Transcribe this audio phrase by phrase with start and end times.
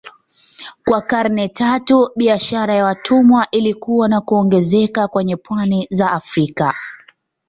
[0.85, 6.75] Kwa karne tatu biashara ya watumwa ilikua na kuongezeka kwenye pwani za Afrika.